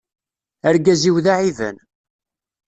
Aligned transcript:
Argaz-iw 0.67 1.17
d 1.25 1.27
aɛiban. 1.33 1.77